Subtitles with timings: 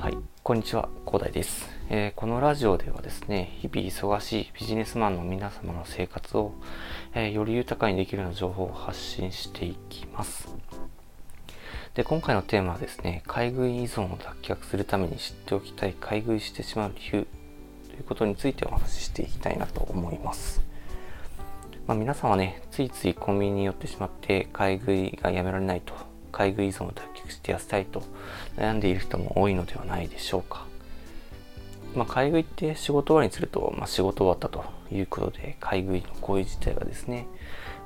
[0.00, 6.54] はい、こんにちは、広大です、えー、このラジオではですね、日々忙しいビジネスマンの皆様の生活を、
[7.12, 10.48] えー、より豊かにできるような情報を発信していきます。
[11.92, 17.26] で、今回のテーマはですね、買い食い依存を脱却するために知っておきたい買い食いしてしまう理由
[17.90, 20.64] ということについてお話ししていきたいなと思います。
[21.86, 25.92] まあ、皆さんはね、ついついコンビニに寄ってしまって買い食いがやめられないと
[26.30, 28.02] 買い食い依存を脱却して痩せたいと
[28.56, 30.66] 悩んでいる人も多いのではないでしょうか。
[31.94, 37.26] まあ、買い食いって仕事終わりにすると、まあ、仕事終わったということで、買い食いの行為自体がですね、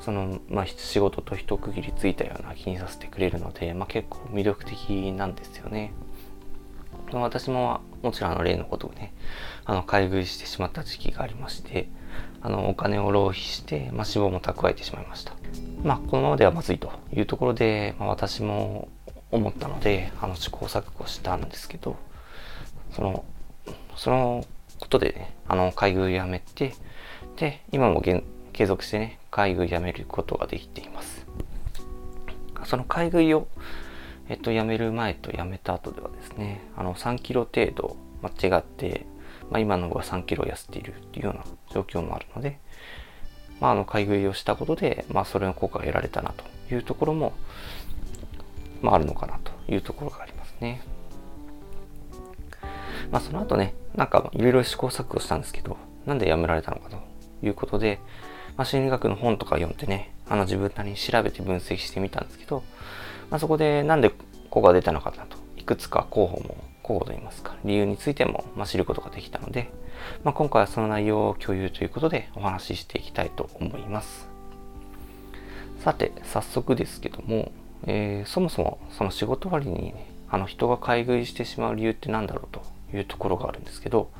[0.00, 5.92] その、まあ、仕事と一区切りついたような気にさせてくれるので、まあ、結構魅力的なんですよね。
[7.12, 9.14] 私ももちろんあの例のことをね、
[9.64, 11.88] あの買い食いしてしまった時期がありまして、
[12.42, 15.32] あのお金を浪費して、まあ、脂肪も蓄えてしまいました。
[15.84, 18.88] まあ、このままではまずいというところで、まあ、私も
[19.30, 21.96] 思ったので、あの試行錯誤したんですけど、
[22.92, 23.24] その、
[23.96, 24.44] その
[24.80, 26.74] ことでね、あの買い食いやめて、
[27.36, 31.26] で、今も継続してね、買い食いやめることができています。
[32.64, 33.46] その買い食いを
[34.28, 39.06] えっと、辞める前と辞めた後ではですね、あの、3キロ程度間違って、
[39.50, 42.58] まあ、今の方が3キロ痩せているっていうような状況もあるので、
[43.60, 47.32] まあ、あの、買い食いをしたことで、まあ、それの効果が得られたなというところも、
[48.82, 50.82] まあ、あるのかなというところがありますね。
[53.10, 56.98] まあ、その後ね、なんか、いろいろ試行錯誤したんですけど、なんで辞められたのかと
[57.42, 58.00] いうことで、
[58.56, 62.62] まあ、心理学の本とか読んでね、あの、自分なりに調べて分析してみたんですけど、
[63.30, 64.16] まあ、そこでなんでこ
[64.50, 69.70] こが出たのかなと、いくつか候補も、候補といいますか、理由についても、ま、知ることができたので、
[70.22, 74.28] まあ、今回はその内容を共有ということでお話ししていきたいと思います。
[75.80, 77.50] さて、早速ですけども、
[77.86, 82.62] えー、そもそもその仕事終わりにね、あの人が買い食いしてしまう理由って何だろうと
[82.96, 84.10] いうところがあるんですけど、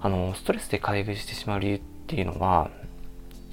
[0.00, 2.70] あの、ストレスで買い食いしてしまう理由っていうのは、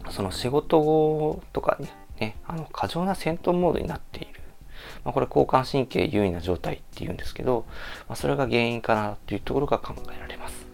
[0.10, 1.78] その仕事とか
[2.20, 4.31] ね、あの過剰な戦闘モードになっている。
[5.04, 7.66] まあ、これ交感神経優位な状態っていうんですけど、
[8.08, 10.68] まあ、それが原因かなというところが考えられます。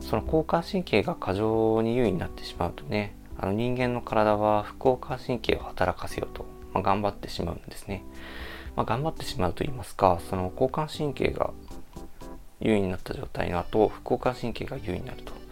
[0.00, 8.04] その交感神経が過剰に優位になってしまうとね、あの人間の体は副交感神経を働かせようと、まあ、頑張ってしまうんですね。
[8.76, 11.50] まあ、頑張ってしまうと言いますか、その交感神経が
[12.60, 15.42] 優位になった状態の後、副交感神経が優位になると。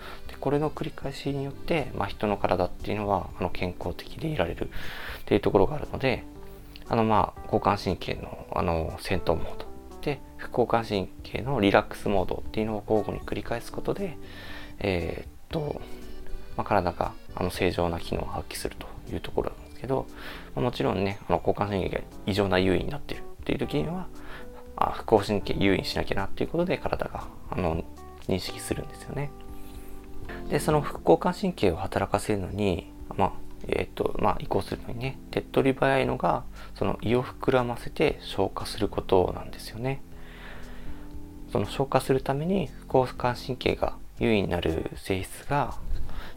[0.41, 4.69] これの繰り返しによって、まあ、人の体っていうのはあの健康的でいられる
[5.21, 6.25] っていうところがあるので
[6.91, 9.67] あのまあ交感神経のあの戦闘モード
[10.03, 14.19] で副交感神経のリラックスモードっていうのを交互に繰り返すことで
[14.81, 15.81] えー、っと、
[16.57, 20.07] まあ、体があの正常な機能を発揮するというところなんですけど、
[20.55, 24.09] まあ、もちろんねあの交感神経が異常な優位になっているっていう時には
[24.77, 27.85] あ副交感神経優位にしなきゃなっていうことで体があの
[28.29, 29.31] 認識するんですよね。
[30.49, 33.33] で、その副交感神経を働かせるのに、まあ、
[33.69, 36.45] えっ、と、まあ、移行するのにね、手っ取り早いのが、
[36.75, 40.03] その胃を膨らませて消化することなんですよね。
[41.53, 45.75] その消化するために副交感神経が優位になる性質が、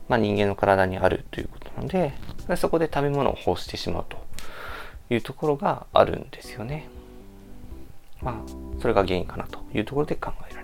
[0.10, 2.14] まあ、人間の体にあるということなので、
[2.58, 4.18] そこで食べ物を欲してしまうと
[5.14, 6.88] いうところがあるんですよね。
[8.22, 8.36] まあ、
[8.82, 10.63] それが原因かなというところで考えられます。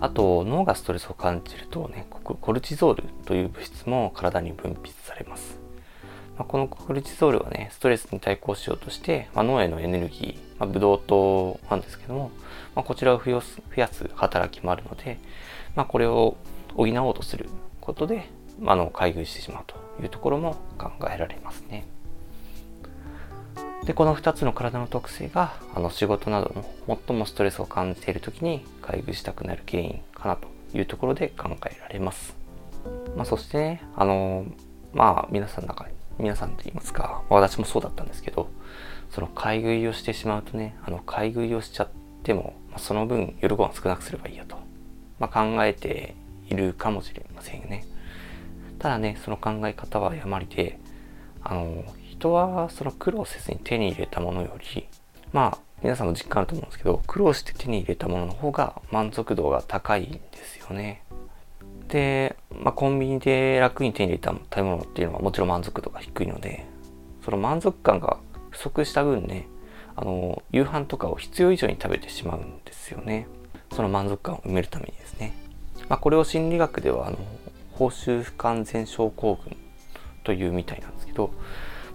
[0.00, 5.58] あと脳がストレスを感じるとねコルチゾールという物質も体に分泌されます、
[6.36, 12.30] まあ、このコルチゾールはねストレスに対抗しようとして、まあ、脳へのエネルギー、まあ、ブドウ糖なんですけども、
[12.74, 15.18] まあ、こちらを増やす増やす働きもあるので、
[15.74, 16.36] まあ、これを
[16.76, 17.48] 補おうとする
[17.80, 18.28] ことで、
[18.60, 21.86] まあ、の買い食いしてしまうというところも考えられますね。
[23.88, 32.36] でこの2つの体の特性があの仕事などの最もストレスを感じている時に買い食いしたくなる原因かなというところで考えられます。
[33.16, 34.44] まあ、そしてね、あの
[34.92, 38.50] まあ皆さんの中に皆さんと言いますか、私もそうだったんですけど
[39.08, 41.88] その買い食いをしてしまうとねあの買い食いをしちゃっ
[42.22, 44.58] ても、まあ、その分夜ご飯少なくすればいいやと、
[45.18, 46.14] まあ、考えて
[46.50, 47.86] いるかもしれませんよね。
[48.78, 50.78] ただねその考え方は誤りで
[51.42, 51.84] あの
[52.18, 54.88] 人はその苦労せずに手に入れたものより
[55.32, 61.04] まあ皆さんも実感あると思うんですけど苦労して手に入れたものの方が満足度が高いんですよね。
[61.86, 66.66] で、まあ、コンビニで楽に手に入れた食べ物っていうのはもちろん満足度が低いので
[67.24, 68.18] その満足感が
[68.50, 69.48] 不足した分ね
[69.96, 73.26] あの夕飯とかを必要以上に食べてしまうんですよね
[73.72, 75.34] その満足感を埋めるためにですね、
[75.88, 77.16] まあ、これを心理学ではあの
[77.72, 79.56] 報酬不完全症候群
[80.24, 81.30] というみたいなんですけど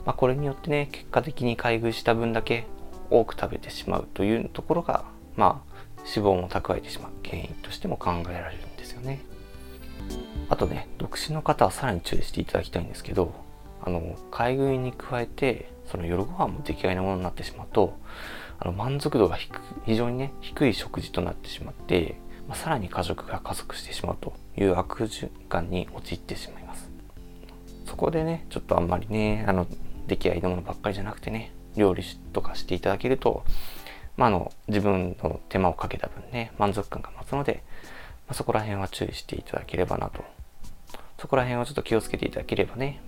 [0.06, 2.66] まあ、これによってね結果的に買い食いした分だけ
[3.10, 5.06] 多く食べてしまうというところが
[5.36, 9.22] まあ脂肪も蓄えてしまう原因としても考えられるんですよね。
[10.50, 13.34] あとね独身の方はさらに注意していただきたいんですけど
[13.82, 17.98] あの買い食いに加えてその夜ご飯も出来合いなものになってしまうと
[18.60, 19.38] あの満足度が
[19.86, 22.16] 非常にね低い食事となってしまって、
[22.48, 26.90] まあ、さらに過食が加速してしまうという悪循環に陥ってしまいます。
[27.86, 29.68] そこでねちょっとあんまりねあの
[30.08, 32.04] 出来合いのものばっかりじゃなくてね料理
[32.34, 33.44] とかしていただけると、
[34.18, 37.64] まあ、の自分の手間をかけた分ね満足感が増すので、
[38.28, 40.24] まあ、そこら辺は注意していただければなと
[41.20, 43.02] そこら辺はちょっと気をつけていただければね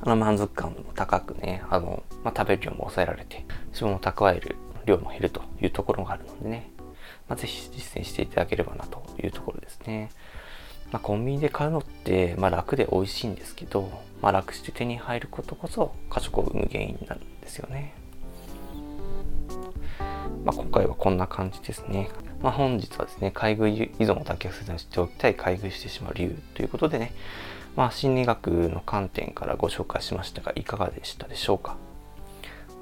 [0.00, 3.44] あの満足感も高くね、あの、まあ、食べる量も抑えられて、
[3.74, 4.56] 脂肪も蓄える
[4.86, 6.70] 量も減るというところがあるのでね、
[7.28, 10.10] まあ、ぜひ実践していただければなというところですね。
[10.90, 13.90] まあ、コンビニで買うのって、まあ、楽で美味しいんですけど、
[14.22, 17.94] まあ、楽して手に入ることこそ過食を生む原因なんですよね。
[20.44, 22.08] まあ、今回はこんな感じですね。
[22.40, 27.12] まあ、本日はですね、買い食い依存を脱却せずにしておきたい買い食いしてしまう理由ということでね、
[27.76, 31.76] まあ、心理学の観点からご紹介しましたが、いかがでしたでしょうか？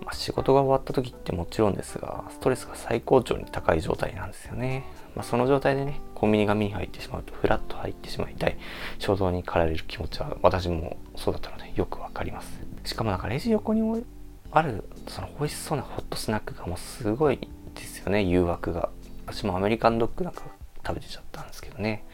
[0.05, 4.85] まあ、仕事が終わった時ってもちろんですが、ストレスが最高潮に高い状態なんですよね。
[5.15, 8.57] まあ、その状態でね、コンビニが目に入ってしまうと、フラッと入ってしまいたい
[8.99, 12.61] 衝動に駆られる気持ちは、私もそうだったので、よくわかります。
[12.85, 14.05] しかもなんかレジ横に
[14.51, 17.39] ある、その美味しそうなホットスナックがもうすごい
[17.75, 18.89] ですよね、誘惑が。
[19.27, 20.43] 私もアメリカンドッグなんか
[20.87, 22.05] 食べてちゃったんですけどね。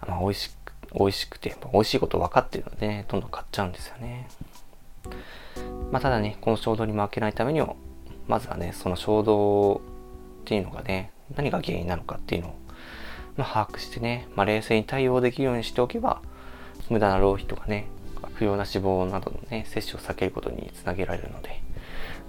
[0.00, 4.28] あ美味しく美味しくて、美味しいこと分かってるので、ね、どんどん買っちゃうんですよね。
[5.90, 7.74] まあ、ただね、この衝動に負けないためには、
[8.28, 9.80] まずはね、その衝動っ
[10.44, 12.54] ていうのがね、何が原因なのかっていうのを、
[13.36, 16.22] ま、把握してね、まあ、冷静に対応できるようにしておけば、
[16.90, 17.86] 無駄な浪費とかね、
[18.34, 21.62] 不要な脂肪などのね、摂取を避けることにつなげられるので、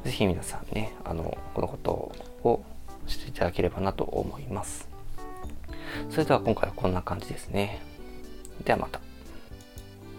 [0.03, 1.91] 是非皆さんね、あの、このこと
[2.43, 2.63] を
[3.07, 4.87] していただければなと思います。
[6.09, 7.81] それでは今回はこんな感じですね。
[8.63, 9.04] ではまた。